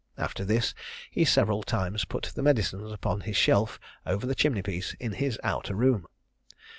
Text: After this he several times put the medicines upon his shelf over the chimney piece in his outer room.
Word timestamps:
After 0.17 0.43
this 0.43 0.73
he 1.11 1.23
several 1.25 1.61
times 1.61 2.05
put 2.05 2.31
the 2.33 2.41
medicines 2.41 2.91
upon 2.91 3.21
his 3.21 3.37
shelf 3.37 3.79
over 4.03 4.25
the 4.25 4.33
chimney 4.33 4.63
piece 4.63 4.95
in 4.99 5.11
his 5.11 5.37
outer 5.43 5.75
room. 5.75 6.07